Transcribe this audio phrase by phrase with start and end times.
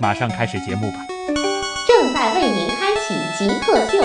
[0.00, 1.06] 马上开始节目吧。
[1.86, 4.02] 正在为您开启极客秀。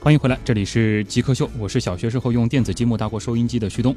[0.00, 3.94] 欢迎回来，这里是极客秀，我是小学时候用电子积木搭过收音机的旭东。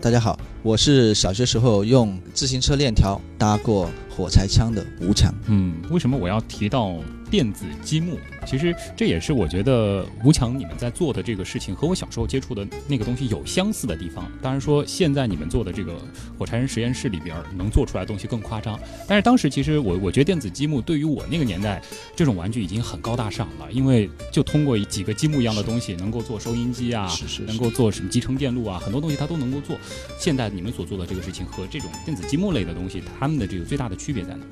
[0.00, 5.30] 大家好，我是小学时候用自行车链条搭过火柴枪的吴强。
[5.48, 6.94] 嗯，为什么我要提到
[7.34, 8.16] 电子积木？
[8.46, 14.30] 其实这也是我觉得吴强你们在做的这个事情和我小时候接触的那个东西有相似的地方。
[14.40, 16.00] 当然说现在你们做的这个
[16.38, 21.82] 火柴人实验室里边能做出来的东西更夸张，但是当时其实我我觉得电子积木对于我那个年代
[22.14, 29.76] 这种玩具已经很高大上了，因为就通过几个积木一样的东西能够做收音机啊，是是能够做什么集成电路啊，很多东西它都能够做。
[30.20, 34.46] 现在你们所做的这个事情和这种电子积木类的东西，它们的这个最大的区别在哪？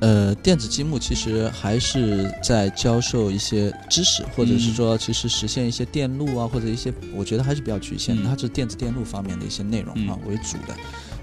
[0.00, 10.74] 呃，电子积木其实还是在教授一些知识，或者是说，其实实现一些电路啊，或者一些，我觉得还是比较局限的，嗯它是电子电路方面的一些内容啊嗯为主的。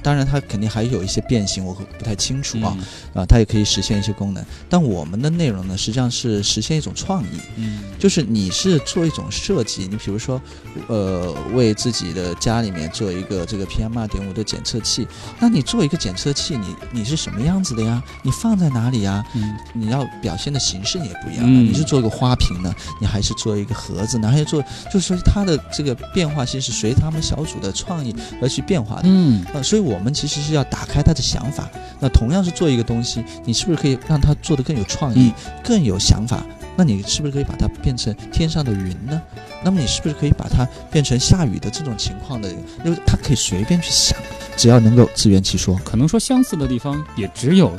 [0.06, 2.78] 当然，它肯定还有一些变形，我不太清楚啊
[3.16, 4.46] 嗯啊，它也可以实现一些功能。
[4.70, 10.40] 但我们的内容呢，实际上是实现一种创意，嗯就是你是做一种设计，你比如说，
[10.88, 15.08] 呃，为自己的家里面做一个这个 PM 二点五的检测器，
[15.40, 18.00] 那你做一个检测器，你你是什么样子的呀？
[18.22, 19.26] 你放在哪里呀？
[19.34, 24.62] 嗯你要表现的形式也不一样你是做一个花瓶呢，你还是做一个盒子呢，还是做，
[24.94, 29.04] 就是说它的这个变化性是随他们小组的创意而去变化的。
[29.06, 31.70] 嗯呃，所以我们其实是要打开他的想法。
[32.00, 35.34] 那同样是做一个东西，你是不是可以让他做得更有创意、
[35.64, 36.44] 更有想法？
[36.78, 39.22] 那你是不是可以把它变成天上的云呢？
[39.64, 42.52] 那么你是不是可以把它变成下雨的这种情况的？
[42.84, 44.18] 因为他可以随便去想，
[44.58, 45.80] 只要能够自圆其说。
[45.86, 47.72] 可能说相似的地方也只有，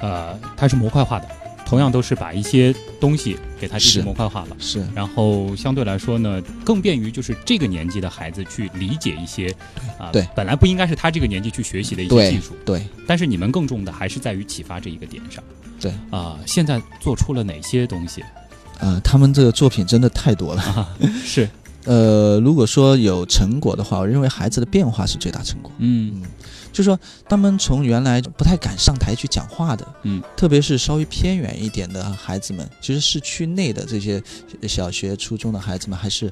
[0.00, 1.26] 呃，它是模块化的，
[1.74, 4.56] 同样都是把一些东西给它进行模块化了。
[4.58, 9.54] 是然后相对来说呢，更便于就是这个年纪的孩子去理解一些
[9.98, 15.42] 啊、对本来不应该是他这个年纪去学习的一些技术，对，但是你们更重的还是在于启发这一个点上。
[15.80, 18.22] 对啊、现在做出了哪些东西
[18.78, 20.62] 呃，他们这个作品真的太多了。
[20.62, 20.96] 啊？
[21.24, 21.48] 是，
[21.84, 25.70] 呃，如果说有成果的话，我认为孩子的变化是最大成果。
[25.78, 26.22] 嗯
[26.74, 26.98] 就是说，
[27.28, 34.20] 他们从原来不太敢上台去讲话的，嗯，特别是稍微偏远一点的孩子们，其实市区内的这些
[34.66, 36.28] 小学、初中的孩子们还是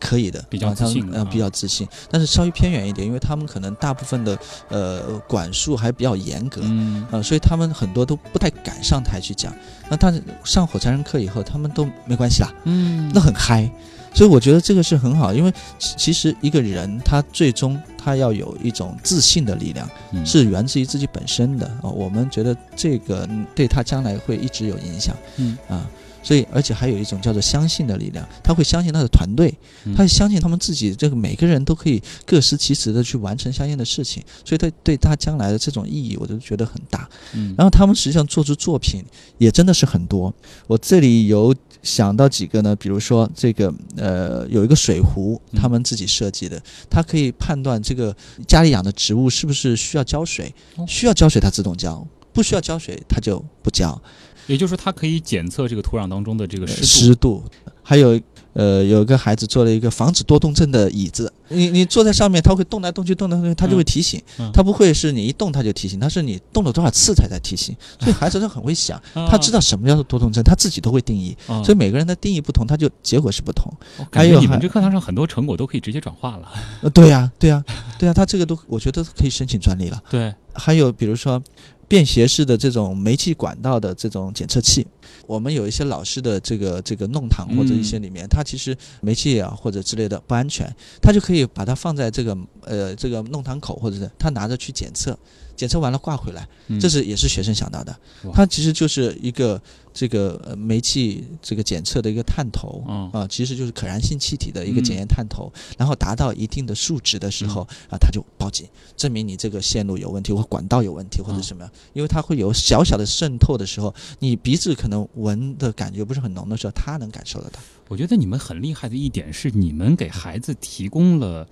[0.00, 1.86] 可以的，比较自信的啊呃比较自信。
[2.10, 4.36] 但是稍微偏远一点，因为他们可能大部分的
[4.68, 9.54] 呃管束还比较严格，嗯呃，所以他们很多都不太敢上台去讲。
[9.88, 13.70] 那但是上火柴人课以后，他们都没关系啦，嗯那很嗨。
[14.12, 20.24] 所以我觉得这个是很好，因为其其实一个人他最终他要有一种自信的力量，嗯。
[20.26, 25.56] 是源自于自己本身的啊、我们觉得这个嗯对他将来会一直有影响，嗯。
[25.68, 25.88] 啊，
[26.24, 29.54] 所以而且还有一种叫做相信的力量，他会相信他的团队，
[29.84, 29.94] 嗯。
[29.94, 37.08] 他会相信他们自己这个每个人都可以各司其职的去完成相应的事情，所以他对他将来的这种意义，我都觉得很大。
[37.34, 37.54] 嗯。
[37.56, 39.04] 然后他们实际上做出作品
[39.38, 40.34] 也真的是很多。
[40.66, 48.16] 我这里有想到几个呢，比如说这个呃有一个水壶，嗯他们自己设计的，它可以判断这个
[48.48, 53.98] 家里养的植物是不是需要浇水哦，需要浇水它自动浇，不需要浇水它就不浇。
[54.46, 56.86] 也就是说，它可以检测这个土壤当中的这个湿度。
[56.86, 57.44] 湿度，
[57.82, 58.20] 还有
[58.52, 64.22] 呃，有一个孩子做了一个防止多动症的椅子，你你坐在上面，它会动来动去，动来动去，它就会提醒。
[64.38, 67.74] 嗯它不会是你一动它就提醒，它是你动了多少次才在提醒。
[67.98, 71.34] 所以孩子他很会想， 啊他知道什么叫做多动症，他自己都会定义。
[71.46, 73.72] 啊所以每个人的定义不同，他就结果是不同。
[73.96, 76.52] 我感觉你们还有还这课堂上很多成果都可以直接转化了。
[76.82, 77.64] 呃，对呀、对呀、
[77.98, 80.00] 对呀、他这个都我觉得可以申请专利了。
[80.10, 81.42] 对，还有比如说
[81.88, 84.86] 便携式的这种煤气管道的这种检测器，
[85.26, 90.68] 我们有一些老式的这个这个弄堂或者一些里面，它其实煤气啊或者之类的不安全，
[91.00, 95.18] 它就可以把它放在这个呃这个弄堂口，或者是他拿着去检测，
[95.56, 96.78] 检测完了挂回来，嗯。
[96.80, 97.96] 这是也是学生想到的。
[98.32, 99.60] 它其实就是一个
[99.92, 104.84] 这个呃煤气这个检测的一个探头嗯啊，其实就是可燃性气体的一个嗯。
[104.84, 108.66] 检验探头，然后达到一定的数值的时候啊，它就报警，
[108.96, 117.60] 证明你这个线路有问题或管道有问题或者嗯什么，因为它会有小小的渗透的时候，你鼻子可能闻的感觉不是很浓的时候，它能感受得到。
[117.88, 121.46] 我觉得你们很厉害的一点是，你们给孩子提供了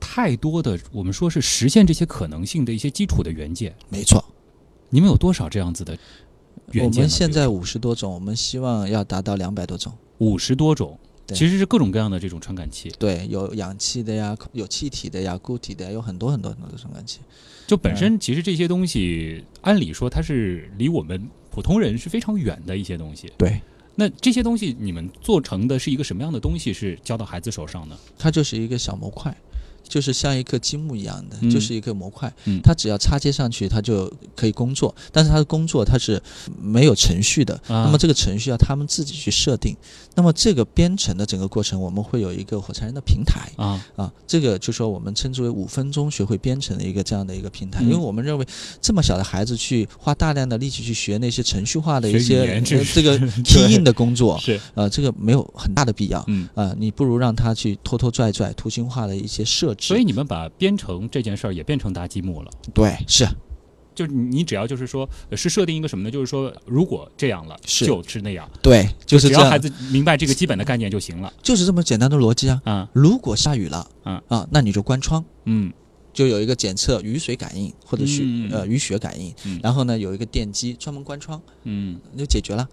[0.00, 3.74] 太多的我们说是实现这些可能性的一些基础的元件。
[3.88, 4.24] 没错，
[4.90, 5.96] 你们有多少这样子的
[6.72, 7.02] 元件？
[7.02, 9.92] 我们现在五十多种，我们希望要达到两百多种。
[10.18, 12.90] 五十多种，对其实是各种各样的这种传感器。
[12.98, 17.20] 对，有氧气的呀，有气体的呀，固体的呀，有很多很多很多的传感器。
[17.66, 23.30] 就本身其实这些东西，按理说它是离我们普通人是非常远的一些东西。
[23.36, 23.60] 对，
[23.96, 27.98] 那这些东西你们做成的是一个什么样的东西，是交到孩子手上呢？
[28.16, 29.36] 它就是一个小模块，
[29.88, 32.32] 就是像一颗积木一样的，嗯就是一个模块。
[32.44, 34.94] 嗯它只要插接上去，它就可以工作。
[35.12, 36.20] 但是它的工作它是
[36.60, 39.76] 没有程序的，啊那么这个程序要他们自己去设定。
[40.14, 43.50] 那么这个编程的整个过程，我们会有一个火柴人的平台。
[43.56, 48.46] 啊，啊，这个就说我们称之为五分钟学会编程的一个这样的一个平台，嗯因为我们认为
[48.80, 52.60] 这么小的孩子去花大量的力气去学那些程序化的一些
[52.94, 56.24] 这个 key in 的工作，是，呃，这个没有很大的必要。
[56.28, 56.48] 嗯。
[56.54, 59.86] 啊、你不如让他去拖拖拽拽、图形化的一些设置。
[59.86, 62.50] 所以你们把编程这件事儿也变成搭积木了。
[62.74, 63.28] 对，是
[63.94, 66.10] 就是你只要就是说呃是设定一个什么呢？
[66.10, 71.32] 就是说如果这样了，是就是那样，对，就是这样，只要孩子明白这个基本的概念就行了。
[71.42, 72.60] 就是这么简单的逻辑啊。
[72.64, 75.72] 啊，如果下雨了，嗯啊，那你就关窗，嗯
[76.12, 82.68] 就有一个检测雨水感应或者是、嗯呃雨雪感应，嗯然后呢有一个电机专门关窗，嗯就解决了，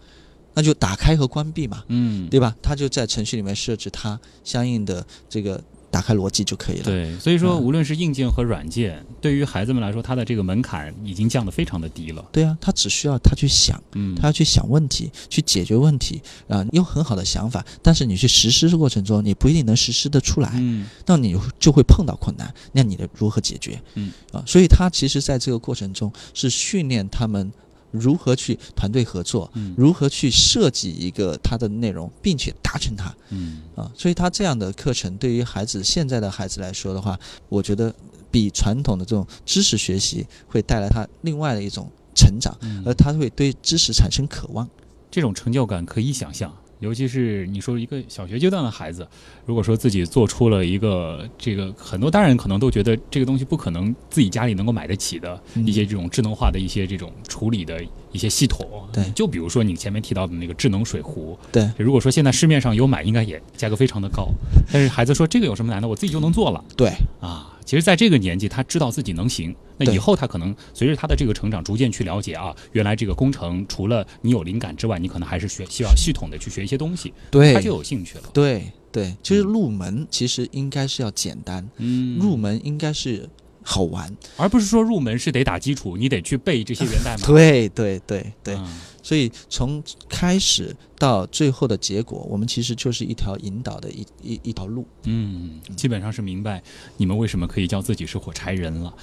[0.54, 1.84] 那就打开和关闭嘛。
[1.88, 2.54] 嗯，对吧？
[2.62, 5.62] 它就在程序里面设置它相应的这个
[5.94, 6.86] 打开逻辑就可以了。
[6.86, 12.26] 对，所以说嗯无论是硬件和软件，对于孩子们来说，它的这个门槛已经降得非常的低了。
[12.32, 23.80] 对啊，他只需要他去想，嗯，他要去想问题，去解决问题啊、有很好的想法，但是你去实施的过程中，你不一定能实施的出来，嗯那你就会碰到困难，那你的如何解决？
[23.94, 27.54] 嗯啊，所以他其实在这个过程中是训练他们
[27.94, 33.16] 如何去团队合作，嗯如何去设计一个它的内容，并且达成它。
[33.30, 37.18] 嗯啊，所以他这样的课程对于孩子现在的孩子来说的话，
[37.50, 37.94] 我觉得
[38.32, 44.68] 比传统的这种知识学习会带来他另外的一种成长，嗯而他会对知识产生渴望。
[45.12, 46.52] 这种成就感可以想象。
[46.84, 49.08] 尤其是你说一个小学阶段的孩子，
[49.46, 55.66] 如果说自己做出了一个这个，很多大人可能都觉得这个东西不可能自己家里能够买得起的嗯。
[55.66, 57.82] 一些这种智能化的一些这种处理的
[58.14, 58.66] 一些系统。
[58.94, 64.30] 对就比如说你前面提到的那个智能水壶，对如果说现在市面上有买，应该也价格非常的高。
[64.72, 67.50] 但是孩子说这个有什么难的，我自己就能做了对啊。
[67.66, 69.56] 其实，在这个年纪，他知道自己能行。
[69.78, 78.26] 那以后他可能随着他的这个成长，逐渐去了解啊，原来这个工程除了你有灵感之外，你可能还是学需要系统的去学一些东西，对他就有兴趣了。
[78.34, 83.28] 对对，其实入门其实应该是要简单，嗯入门应该是
[83.64, 84.16] 好玩。
[84.38, 87.26] 而不是说入门是得打基础，你得去背这些源代码。
[87.28, 88.68] 对对对对，嗯
[89.02, 94.88] 所以从开始到最后的结果，我们其实就是一条引导的一一一条路。
[95.04, 96.64] 嗯，基本上是明白
[96.96, 98.94] 你们为什么可以叫自己是火柴人了。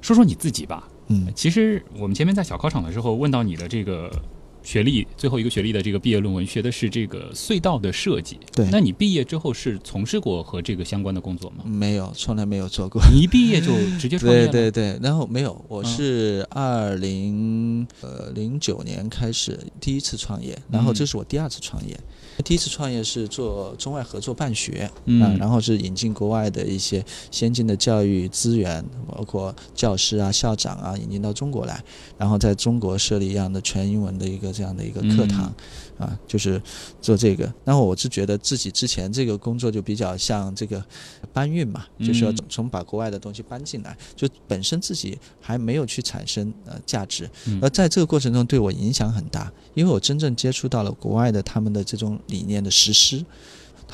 [0.00, 0.88] 说说你自己吧。
[1.08, 4.10] 嗯其实我们前面在小考场的时候问到你的这个
[4.64, 8.38] 学历，最后一个学历的这个毕业论文学的是这个隧道的设计。
[8.52, 11.62] 对那你毕业之后是从事过和这个相关的工作吗？
[11.64, 13.00] 没有，从来没有做过。
[13.12, 14.70] 你一毕业就直接创业对了？
[14.70, 21.94] 对对，然后没有，我嗯是二零呃零九年开始第一次创业，然后嗯这是我第二次创业。
[22.44, 31.80] 第一次创业是做中外合作办学，嗯啊，然后是引进国外的一些先进的教育资源，包括教师啊、校长啊，引进到中国来，
[32.18, 35.52] 然后在中国设立一样的全英文的一个这样的一个课堂，
[35.98, 36.06] 嗯。
[36.06, 36.60] 啊，就是
[37.00, 37.44] 做这个。
[37.64, 40.84] 然后我是觉得自己之前这个工作就比较像这个
[41.32, 47.60] 搬运嘛，就是要嗯从从把国外的东西搬进来，就本身自己还没有去产生呃价值，嗯。
[47.62, 53.24] 而在这个过程中对我影响很大，因为我真正接触到了国外的他们的这种理念的实施，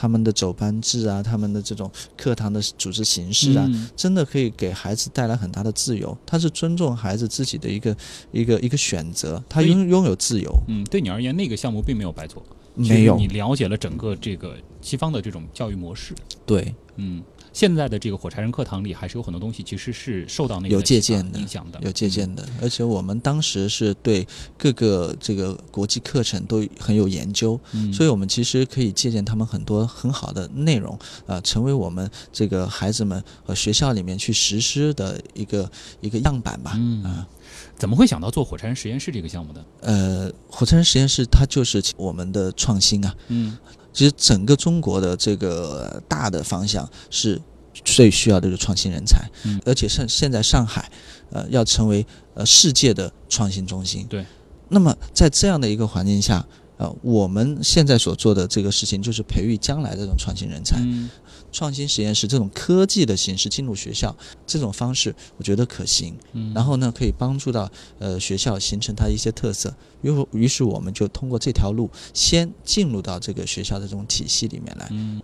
[0.01, 3.87] 他们的走班制啊，他们的这种课堂的组织形式啊，嗯。
[3.95, 6.17] 真的可以给孩子带来很大的自由。
[6.25, 7.95] 他是尊重孩子自己的一个
[8.33, 12.43] 一个一个选择，他拥拥有自由，嗯，对你而言，那个项目并没有白做，
[12.75, 13.15] 没有。
[13.19, 16.15] 你了解了整个这个西方的这种教育模式。
[16.47, 16.75] 对。
[16.97, 17.23] 嗯，
[17.61, 24.27] 现在的这个火柴人课堂里，还是有很多东西其实是受到那个有借鉴的影响的，有借鉴的，而且我们当时是对
[24.57, 36.73] 各个这个国际课程都很有研究，嗯，所以我们其实可以借鉴他们很多很好的内容，啊，成为我们这个孩子们和学校里面去实施的一个一个样板吧。
[36.77, 37.29] 嗯啊，
[37.77, 39.63] 怎么会想到做火柴人实验室这个项目的？
[39.83, 43.15] 呃，火柴人实验室它就是我们的创新啊。
[43.29, 43.59] 嗯
[43.93, 47.43] 其实整个中国的这个大的方向是
[47.85, 50.91] 最需要的就是创新人才，嗯而且现现在上海，
[51.31, 54.07] 呃，要成为呃世界的创新中心。
[54.09, 54.25] 对。
[54.69, 56.47] 那么在这样的一个环境下，
[56.77, 60.77] 呃，我们现在所做的这个事情就是培育将来的这种创新人才。
[60.81, 61.11] 嗯
[61.53, 66.15] 创新实验室这种科技的形式进入学校，这种方式我觉得可行。
[66.33, 67.69] 嗯然后呢，可以帮助到
[67.99, 69.75] 呃学校形成它一些特色。
[70.03, 74.87] 于是于是我们就通过这条路，先进入到这个学校的这种体系里面来。
[74.93, 75.21] 嗯，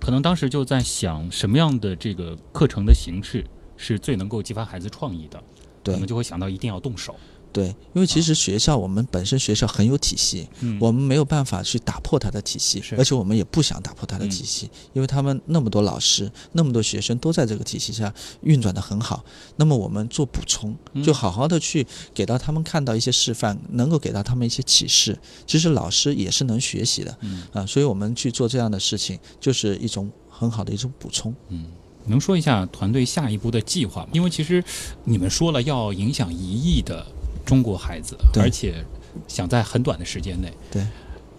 [0.00, 3.44] 可能当时就在想什么样的这个课程的形式
[3.76, 5.42] 是最能够激发孩子创意的，
[5.82, 7.16] 对我们就会想到一定要动手。
[7.52, 18.12] 对，因为其实学校我们本身学校很有体系，嗯我们没有办法去打破它的体系，而且我们也不想打破它的体系，因为他们那么多老师，那么多学生都在这个体系下
[18.42, 19.24] 运转的很好。
[19.56, 25.18] 那么我们做补充，嗯就好好的去给到他们看到一些示范，能够给到他们一些启示。
[25.46, 31.34] 其实老师也是能学习的嗯啊，所以我们去做这样的事情，就是一种很好的一种补充。
[31.48, 31.66] 嗯，
[32.06, 34.08] 能说一下团队下一步的计划吗？
[34.12, 34.62] 因为其实
[35.04, 37.06] 你们说了要影响一亿的
[37.48, 38.84] 中国孩子，对而且
[39.26, 40.86] 想在很短的时间内，对。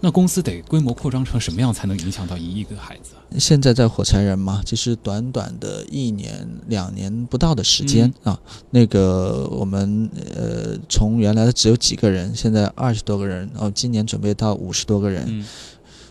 [0.02, 3.10] 那公司得规模扩张成什么样才能影响到一亿个孩子？
[3.38, 8.40] 现在在火柴人嘛，其实短短的一年、两年不到的时间、嗯啊，
[8.70, 15.44] 那个我们呃从原来的只有几个人，现在二十多个人，然后今年准备到五十多个人。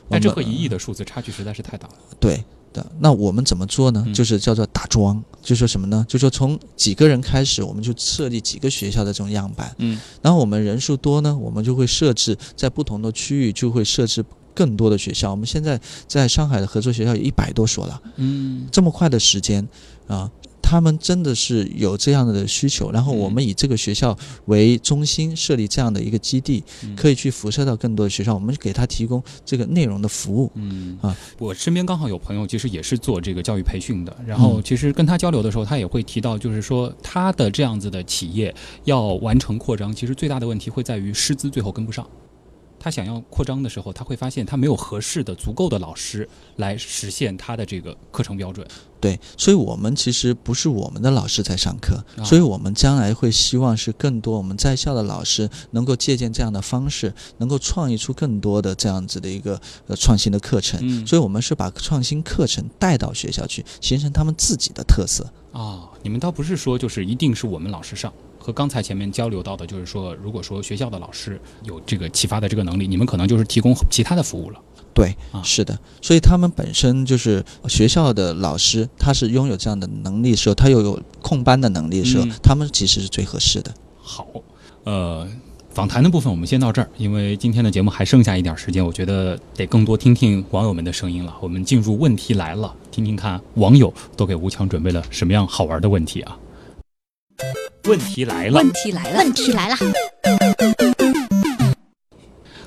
[0.08, 1.94] 但这和一亿的数字差距实在是太大了。
[2.20, 4.04] 对的，那我们怎么做呢？
[4.06, 6.06] 嗯就是叫做打桩，就说什么呢？
[6.08, 14.24] 就说从几个人开始，我们就设立几个学校的这种样板，嗯然后我们人数多呢，我们就会设置在不同的区域就会设置
[14.54, 15.32] 更多的学校。
[15.32, 18.02] 我们现在在上海的合作学校有一百多所了。
[18.18, 19.68] 嗯这么快的时间
[20.08, 20.30] 啊，
[20.70, 22.92] 他们真的是有这样的需求。
[22.92, 28.36] 然后我们以这个学校为中心设立这样的一个基地，嗯可以去辐射到更多的学校。
[28.36, 30.52] 我们给他提供这个内容的服务。
[30.54, 34.16] 嗯啊，我身边刚好有朋友，其实也是做这个教育培训的。
[34.28, 42.08] 然后嗯其实跟他交流的时候，他也会提到，就是说他的这样子的企业要完成扩张，其实最大的问题会在于师资最后跟不上。
[42.80, 48.66] 他想要扩张的时候，他会发现他没有合适的、足够的老师来实现他的这个课程标准。
[49.02, 60.80] 对，所以我们其实不是我们的老师在上课，啊所以我们将来会希望是更多我们在校的老师能够借鉴这样的方式，能够创意出更多的这样子的一个呃创新的课程。
[60.84, 65.26] 嗯所以我们是把创新课程带到学校去，形成他们自己的特色。
[65.54, 74.60] 啊，你们倒不是说就是一定是我们老师上，和刚才前面交流到的，就是说，如果说学校的老师有这个启发的这个能力，你们可能就是提供其他的服务了。
[74.92, 83.74] 对，啊是的，所以他们本身就是学校的老师，他是拥有这样的能力的时候，他又有控班的能力的时候，嗯他们其实是最合适的。
[84.02, 84.28] 好，
[84.84, 85.26] 呃，
[85.70, 91.34] 访谈的部分我们先到这儿，因为今天的节目还剩下一点时间，我觉得得更多听听网友们的声音了。
[91.40, 96.38] 我们进入问题来了，听听看网友都给吴强准备了什么样好玩的问题啊？
[97.90, 99.76] 问题来了，问题来了，问题来了，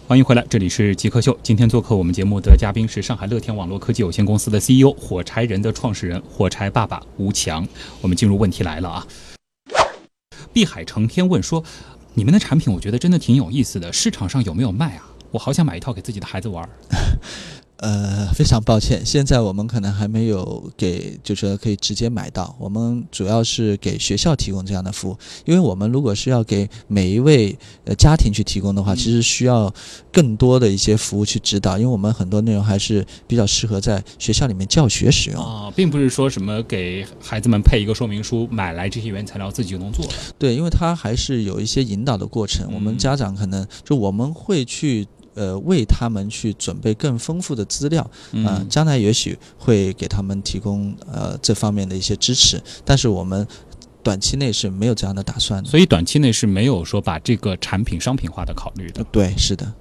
[0.08, 1.38] 欢迎回来，这里是极客秀。
[1.44, 7.64] 今天做客我们节目的嘉宾是上海乐天网络科技有限公司的 CEO、火柴人的创始人、火柴爸爸吴强。
[8.00, 9.06] 我们进入问题来了啊！
[10.52, 11.62] 碧海成天问说
[12.14, 15.08] ：“你们的产品我觉得真的挺有意思的，市场上有没有卖啊？
[15.30, 16.68] 我好想买一套给自己的孩子玩儿。
[17.82, 22.54] 呃，非常抱歉，现在我们可能还没有给，就是说可以直接买到。
[22.60, 29.74] 我们主要是给学校提供这样的服务，因为我们如果是要给每一位呃家庭去提供的话，嗯其实需要
[30.12, 35.42] 更多的一些服务去指导，因为我们很多内容还是比较适合在学校里面教学使用。
[35.42, 40.06] 啊，并不是说什么给孩子们配一个说明书，买来这些原材料自己就能做。
[40.38, 42.68] 对，因为它还是有一些引导的过程。
[42.72, 53.46] 我嗯们家长可能就我们会去呃为他们去准备更丰富的资料，啊、嗯将来也许会给他们提供呃这方面的一些支持，但是我们
[54.02, 55.70] 短期内是没有这样的打算的。
[55.70, 59.04] 所以短期内是没有说把这个产品商品化的考虑的。
[59.12, 59.72] 对，是的，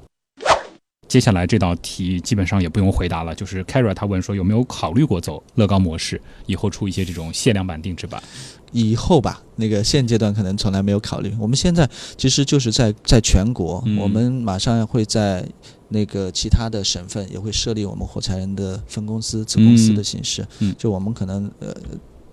[1.12, 8.24] 接下来这道题基本上也不用回答了，就是 Kara 他问说有没有考虑过走乐高模式，以后出一些这种限量版定制版。
[8.72, 11.36] 以后吧，那个现阶段可能从来没有考虑。
[11.38, 15.46] 我们现在其实就是在在全国，嗯我们马上会在
[15.89, 20.48] 那个其他的省份也会设立我们火柴人的分公司、子公司的形式。
[20.60, 21.75] 嗯就我们可能呃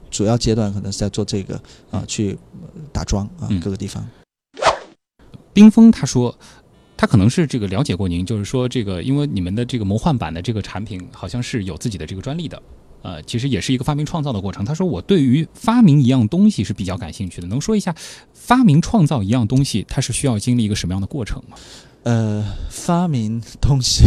[0.09, 4.09] 主要阶段可能是在做这个啊，去呃打桩啊嗯各个地方。
[5.53, 6.33] 冰峰他说，
[6.99, 12.61] 他可能是这个了解过您，就是说这个，因为你们的这个魔幻版的这个产品好像是有自己的这个专利的，
[13.03, 14.65] 呃，其实也是一个发明创造的过程。
[14.65, 17.95] 他说我对于发明一样东西是比较感兴趣的，能说一下
[18.35, 21.57] 发明创造一样东西，它是需要经历一个什么样的过程吗？
[22.03, 24.03] 呃，发明东西，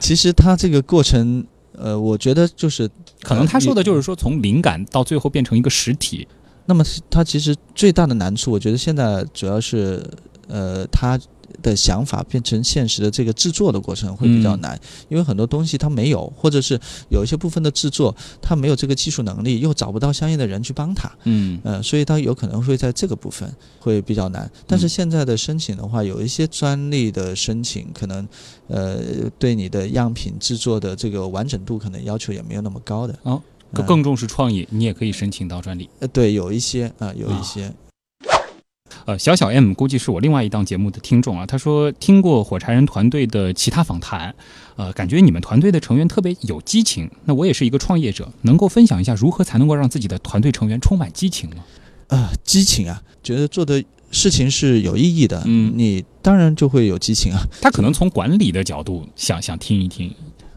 [0.00, 2.88] 其实它这个过程，呃，我觉得就是
[3.22, 6.26] 可能他说的就是说从灵感到最后变成一个实体，
[6.64, 10.02] 那么它其实最大的难处，我觉得现在主要是
[10.48, 11.18] 呃，他
[11.62, 16.78] 的想法变成现实的这个制作的过程会比较嗯难，因为很多东西他没有，或者是
[17.10, 24.50] 有一些部分的制作他没有这个技术能力，又找不到相应的人去帮他，嗯呃，所以他有可能会在这个部分会比较难。
[24.66, 28.26] 但是嗯现在的申请的话，有一些专利的申请，可能
[28.68, 28.98] 呃
[29.38, 33.14] 对你的样品制作的这个完整度可能要求也没有那么高的。
[33.22, 33.40] 哦
[33.72, 35.88] 呃更更重视创意，你也可以申请到专利。
[35.98, 37.72] 呃对，有一些啊、有啊一些。
[39.06, 44.34] 呃，小小 M 估计是我另外一档节目的听众啊，他说听过火柴人团队的其他访谈，
[44.76, 47.10] 呃，感觉你们团队的成员特别有激情。
[47.24, 51.56] 那我也是一个创业者，能够分享一下如何才能够让自己的团队成员充满激情吗？
[52.08, 57.40] 啊，激情啊，觉得做的事情是有意义的，嗯你当然就会有激情啊。
[57.60, 60.10] 他可能从管理的角度想想听一听。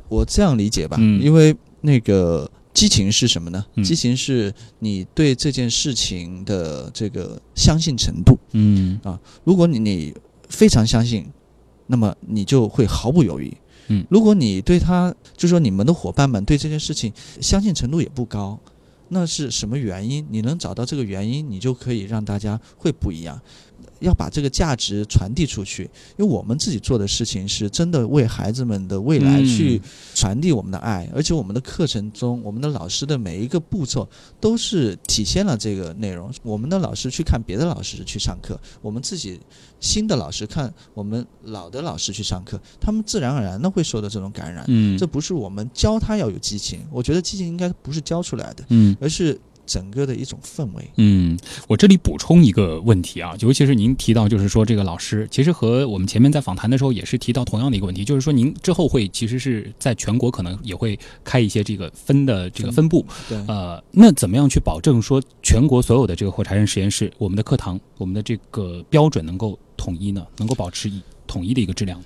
[0.07, 3.65] 我这样理解吧，嗯因为那个激情是什么呢？
[3.73, 8.37] 嗯激情是你对这件事情的这个相信程度。
[8.51, 10.13] 嗯啊如果你你
[10.47, 11.25] 非常相信，
[11.87, 13.51] 那么你就会毫不犹豫。
[13.87, 18.59] 嗯如果你对他，就说你们的伙伴们对这件事情相信程度也不高，
[19.07, 20.23] 那是什么原因？
[20.29, 23.41] 你能找到这个原因，你就可以让大家会不一样。
[23.99, 25.83] 要把这个价值传递出去，
[26.17, 29.81] 因为我们自己做的事情是真的为孩子们的未来嗯去
[30.13, 34.07] 传递我们的爱，而且我们的课程中，我们的老师的每一个步骤
[34.39, 36.31] 都是体现了这个内容。
[36.43, 39.39] 我们的老师去看别的老师去上课，我们自己
[39.79, 44.65] 新的老师看我们老的老师去上课，他们自然而然的会受到这种感染。
[44.67, 50.89] 嗯这不是我们教他要有激情，我觉得激情应该不是教出来的，嗯而是整个的一种氛围。
[50.95, 70.25] 嗯，我这里补充一个问题啊，尤其是您提到，就是说这个老师，其实和我们前面在访谈的时候也是提到同样的一个问题，就是说您之后会其实是在全国可能也会开一些这个分的这个分部，对，呃，那怎么样去保证说全国所有的这个火柴人实验室，我们的课堂，我们的这个标准能够统一呢？
[70.37, 72.05] 能够保持一统一的一个质量呢？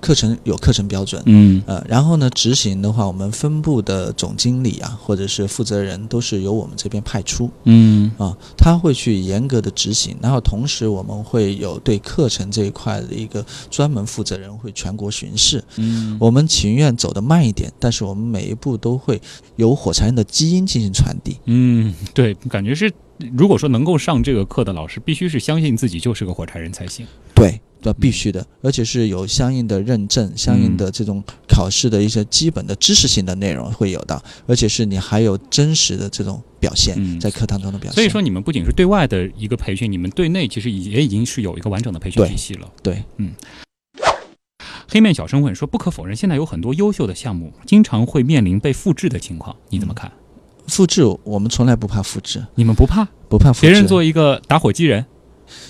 [0.00, 1.22] 课程有课程标准。
[1.26, 10.16] 嗯呃，然后呢，执行的话，我们分部的总经理啊，或者是负责人，都是由我们这边派出嗯啊，他会去严格的执行。
[10.20, 15.62] 然后同时，我们会有对课程这一块的一个专门负责人，会全国巡视。
[15.76, 19.20] 嗯我们情愿走得慢一点，但是我们每一步都会
[19.56, 21.36] 有火柴人的基因进行传递。
[21.46, 22.92] 嗯，对，感觉是，
[23.36, 27.06] 如果说能够上这个课的老师，必须是相信自己就是个火柴人才行。
[27.82, 37.94] 对，这必须的，而且是有相应的认证、相应的这种考试的一些基本的知识性的内容会有的，而且是你还有真实的这种表现，嗯在课堂中的表现。
[37.94, 42.68] 所以说，你们不仅是对外的一个培训，你们对内其实也已经是有一个完整的培训体系了。
[42.82, 43.32] 对，嗯
[44.88, 50.12] 黑面小生问说，不可否认，现在有很多优秀的项目，经常会面临被复制的情况，你怎么看？
[50.68, 53.66] 复制我们从来不怕复制，你们不怕不怕复制。
[53.66, 55.04] 别人，做一个打火机人？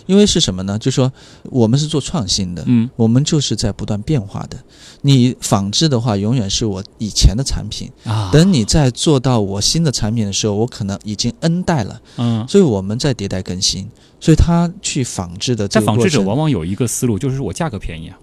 [0.06, 0.78] 因为是什么呢？
[0.78, 1.12] 就说
[1.44, 4.56] 我们是做创新的，嗯我们就是在不断变化的。
[5.02, 7.90] 你仿制的话，永远是我以前的产品。
[8.04, 12.46] 啊，等你再做到我新的产品的时候，我可能已经 N 代了，嗯。
[12.48, 13.88] 所以我们在迭代更新。
[14.20, 18.16] 所以他去仿制的这但仿制者个，往往有一个思路，就是我价格便宜啊。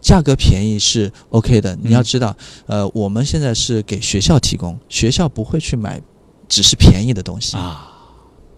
[0.00, 1.76] 价格便宜是 OK 的。
[1.82, 6.00] 你要嗯知道，呃，我们现在是给学校提供，学校不会去买
[6.48, 7.88] 只是便宜的东西，啊，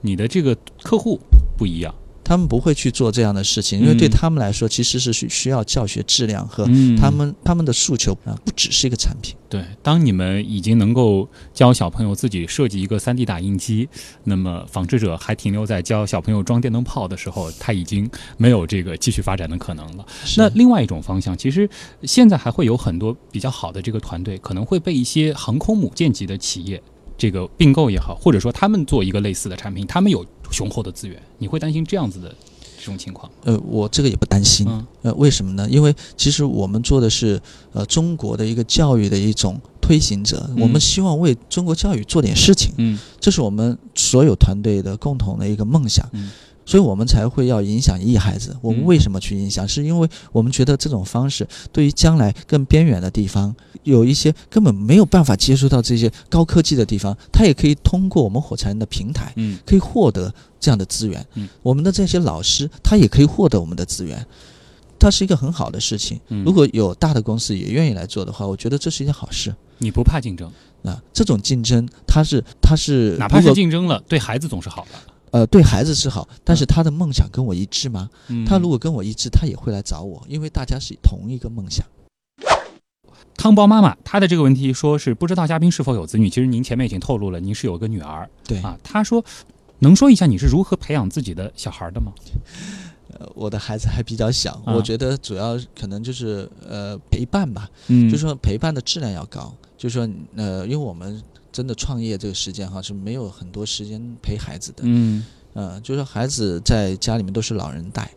[0.00, 1.18] 你的这个客户
[1.56, 9.34] 不一样，他们不会去做这样的事情，因为对嗯他们来说，其实是需需要教学质量和嗯他们他们的诉求啊，不只是一个产品。
[9.48, 13.88] 对，当你们已经能够教小朋友自己设计一个 3D 打印机，
[14.22, 20.06] 那么仿制者还停留在教小朋友装电灯泡的时候，他已经没有这个继续发展的可能了。
[20.36, 21.68] 那另外一种方向，其实
[22.04, 26.80] 现在还会有很多比较好的这个团队，可能会被一些航空母舰级的企业
[27.18, 32.34] 这个并购也好，或者说他们做一个类似的产品，他们有雄厚的资源，你会担心这样子的
[32.78, 33.30] 这种情况？
[33.44, 34.66] 呃，我这个也不担心。
[34.68, 35.68] 嗯呃，为什么呢？
[35.70, 37.40] 因为其实我们做的是
[37.72, 46.06] 呃中国的一个教育的一种推行者，我们嗯希望为中国教育做点事情，嗯这是我们所有团队的共同的一个梦想。
[46.12, 46.30] 嗯
[46.64, 48.56] 所以我们才会要影响异孩子。
[48.60, 49.66] 我们嗯为什么去影响？
[49.66, 61.24] 是因为我们觉得这种方式对于将来更边远的地方，有一些根本没有办法接触到这些高科技的地方，他也可以通过我们火柴人的平台，嗯可以获得这样的资源。
[61.34, 64.26] 嗯我们的这些老师，他也可以获得我们的资源。
[65.02, 66.20] 它是一个很好的事情。
[66.28, 69.54] 嗯如果有大的公司也愿意来做的话，我觉得这是一件好事。
[69.78, 70.52] 你不怕竞争，
[70.84, 74.98] 啊，这种竞争，它是它是哪怕是竞争了，对孩子总是好的。
[75.30, 78.10] 呃对孩子是好，但是他的梦想跟我一致吗？
[78.28, 81.86] 嗯他如果跟我一致，他也会来找我，因为大家是同一个梦想。
[83.36, 88.76] 汤包妈妈她的这个问题说是不知道嘉宾是否有子女，其实您前面已经透露了，您是有个女儿对，啊。
[88.82, 89.24] 她说，
[89.78, 92.12] 能说一下你是如何培养自己的小孩的吗？
[93.18, 101.20] 呃我的孩子还比较小，啊我觉得主要可能就是呃陪伴吧，嗯就是说陪伴的质量要高，就是说呃，因为我们
[101.60, 105.22] 真的创业这个时间哈是没有很多时间陪孩子的，嗯。
[105.52, 108.10] 呃，就是孩子在家里面都是老人带。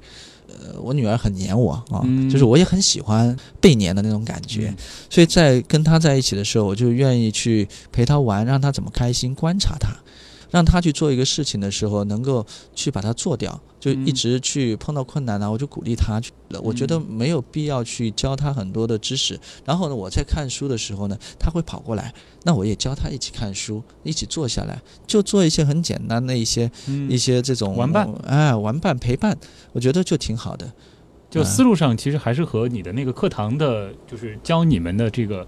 [0.47, 2.29] 呃，我女儿很黏我啊，嗯。
[2.29, 4.77] 就是我也很喜欢被黏的那种感觉，嗯。
[5.09, 9.89] 所以在跟她在一起的时候，我就愿意去陪她玩，让她怎么开心，观察她，
[10.53, 16.31] 让他去做一个事情的时候，能够去把它做掉，就一嗯直去碰到困难呢，我就鼓励他去。
[16.61, 22.13] 我觉得没有必要去教他很多的知识，然后呢，我在看书的时候呢，他会跑过来，
[22.43, 29.35] 那我也教他一起看书，一起坐下来，就做一些很简单的一些嗯一些这种玩伴，哎，玩伴陪伴，
[29.71, 30.71] 我觉得就挺好的。
[31.31, 35.43] 就思路上其实还是和你的那个课堂的，就是教你们的这个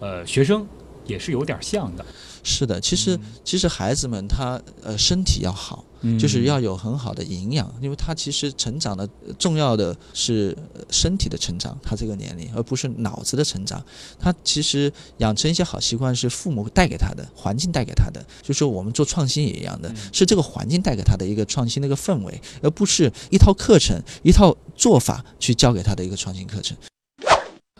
[0.00, 0.66] 呃学生
[1.04, 2.02] 也是有点像的。
[2.48, 13.84] 是的，其实、其实孩子们他呃身体要好，嗯就是要有很好的营养，因为他其实成长的呃重要的是呃身体的成长，他这个年龄，而不是脑子的成长。
[14.16, 18.24] 他其实养成一些好习惯是父母带给他的，环境带给他的。
[18.42, 26.76] 就是我们做创新也一样的，嗯是这个环境带给他的一个创新的一个氛围，而不是一套课程、一套做法去教给他的一个创新课程。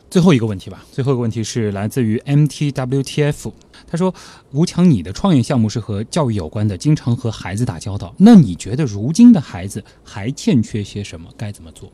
[0.09, 3.53] 最后一个问题吧，最后一个问题是来自于 MTWTF，
[3.87, 4.15] 他说
[4.53, 8.15] ：“吴强，你的创业项目是和教育有关的，经常和孩子打交道。
[8.17, 11.29] 那你觉得如今的孩子还欠缺些什么？
[11.37, 11.91] 该怎么做？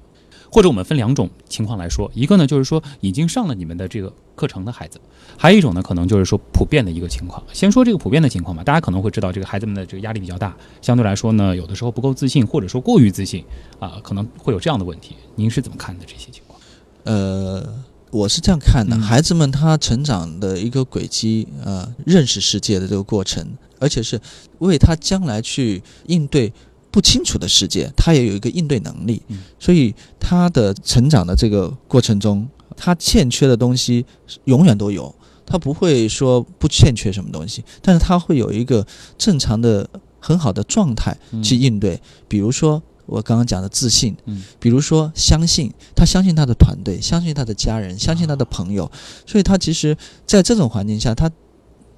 [0.51, 5.01] 或者我们分两种情况来说，一个呢就是说已经上了你们的这个课程的孩子，
[5.39, 7.43] 还有一种呢可能就是说普遍的一个情况。
[7.55, 13.43] 先说这个普遍的情况吧，大家可能会知道这个孩子们的这个压力比较大，相对来说呢有的时候不够自信，或者说过于自信
[13.81, 15.17] 啊、可能会有这样的问题。
[15.35, 16.61] 您是怎么看的这些情况？
[17.05, 23.43] 呃，我是这样看的，嗯孩子们他成长的一个轨迹，呃，认识世界的这个过程，
[23.81, 24.21] 而且是
[24.59, 26.53] 为他将来去应对
[26.91, 29.23] 不清楚的世界，他也有一个应对能力。
[29.29, 32.47] 嗯所以他的成长的这个过程中，
[32.77, 34.05] 他欠缺的东西
[34.45, 35.15] 永远都有，
[35.47, 39.89] 他不会说不欠缺什么东西，但是他会有一个正常的、
[40.21, 41.99] 很好的状态去应对，
[42.29, 42.83] 比如说。
[43.07, 48.91] 我刚刚讲的自信，嗯比如说相信他相信他的团队，相信他的家人，相信他的朋友，
[49.27, 51.31] 所以他其实在这种环境下，他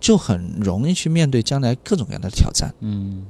[0.00, 2.74] 就很容易去面对将来各种各样的挑战。
[2.80, 3.24] 嗯，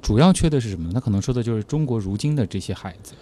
[0.00, 0.92] 主要缺的是什么？
[0.92, 3.12] 他可能说的就是中国如今的这些孩子。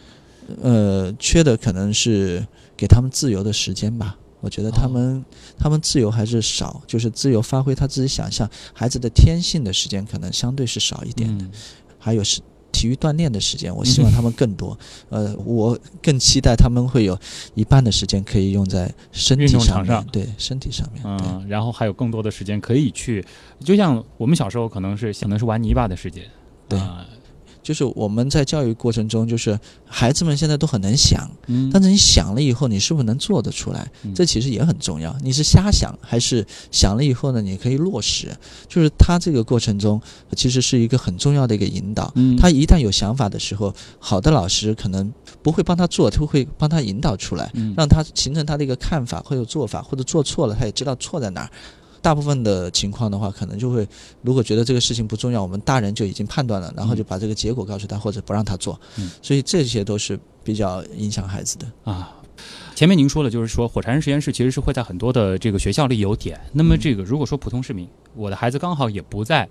[0.63, 4.17] 呃，缺的可能是给他们自由的时间吧。
[4.41, 5.25] 我觉得他们、
[5.59, 11.45] 他们自由还是少，就是自由发挥他自己想象，孩子的天性的时间可能相对是少一点的。
[11.45, 11.51] 嗯
[11.99, 12.41] 还有是
[12.77, 14.79] 体育锻炼的时间，我希望他们更多。
[15.09, 17.19] 呃，我更期待他们会有
[17.55, 21.03] 一半的时间可以用在身体上面，上对身体上面。
[21.05, 23.25] 嗯，然后还有更多的时间可以去，
[23.61, 26.23] 就像我们小时候可能是可能是玩泥巴的时间，
[26.69, 27.07] 对啊
[27.67, 34.15] 就是我们在教育过程中，就是孩子们现在都很能想，嗯，但是你想了以后，你是不是能做得出来嗯？
[34.15, 35.13] 这其实也很重要。
[35.21, 37.43] 你是瞎想，还是想了以后呢？
[37.43, 38.29] 你可以落实？
[38.69, 40.01] 就是他这个过程中，
[40.37, 42.13] 其实是一个很重要的一个引导。
[42.15, 51.51] 嗯他一旦有想法的时候，好的老师可能不会帮他做，他会帮他引导出来，嗯让他形成他的一个看法或者做法，或者做错了，他也知道错在哪儿。
[52.07, 53.85] 大部分的情况的话，可能就会，
[54.23, 58.81] 如果觉得这个事情不重要，我们大人就已经判断了，然后就把这个结果告诉他，或者不让他做。
[58.97, 61.67] 嗯所以这些都是比较影响孩子的。
[61.83, 62.15] 啊。
[62.77, 66.41] 前面您说了，就是说火柴人实验室其实是会在很多的这个学校里有点。
[66.53, 69.49] 那么这个如果说普通市民，我的孩子刚好也不在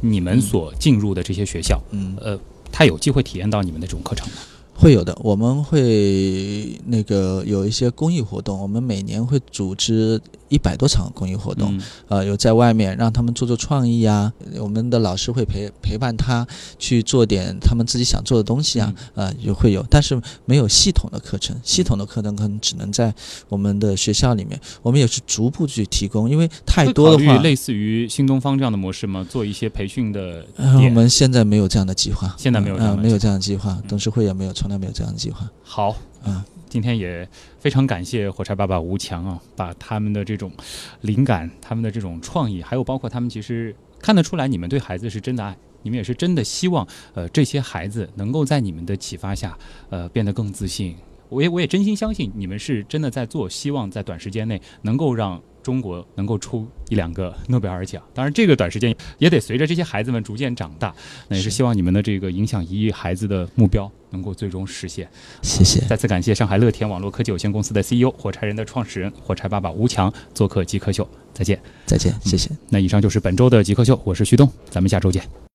[0.00, 2.38] 你们所进入的这些学校，嗯，呃，
[2.72, 4.36] 他有机会体验到你们的这种课程吗？
[4.74, 10.18] 会有的，我们会那个有一些公益活动，我们每年会组织
[10.50, 11.74] 一百多场公益活动。
[11.74, 16.46] 嗯呃，有在外面让他们做做创意啊，我们的老师会陪陪伴他
[16.78, 23.14] 去做点他们自己想做的东西啊，呃，也会有，但是没有系统的课程，系统的课程可能只能在
[23.48, 29.26] 我们的学校里面，我们也是逐步去提供，因为太多的话，类似于新东方这样的模式吗？
[29.30, 30.90] 做一些培训的呃，我。
[30.90, 36.42] 们现在没有这样的计划，现在没有这样的呃没有这样的计划，董事会也没有，从来没有这样的计划，好，嗯。
[36.68, 37.28] 今天也
[37.58, 40.52] 非常感谢火柴爸爸吴强啊，把他们的这种
[41.00, 50.94] 灵感、他们的这种创意，还有包括他们其实看得出来，你们对孩子是真的爱，你们也是真的希望，呃，这些孩子能够在你们的启发下，呃，变得更自信。
[51.28, 58.02] 我也我也真心相信你们是真的在做，希望在短时间内能够让中国能够出一两个诺贝尔奖。
[58.14, 60.94] 当然，这个短时间也得随着这些孩子们逐渐长大，
[61.28, 65.08] 那也是是希望你们的这个影响一亿孩子的目标能够最终实现。
[65.42, 65.80] 谢谢。
[65.86, 71.60] 再次感谢上海乐天网络科技有限公司的 CEO 火柴人的创始人火柴爸爸吴强做客极客秀，再见。
[71.86, 72.50] 再见，谢谢。
[72.68, 75.40] 那以上就是本周的极客秀，我是旭东，咱们下周见。